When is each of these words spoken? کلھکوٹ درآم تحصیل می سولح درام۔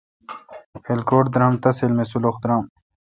کلھکوٹ 0.85 1.25
درآم 1.33 1.53
تحصیل 1.63 1.91
می 1.97 2.05
سولح 2.11 2.35
درام۔ 2.41 2.63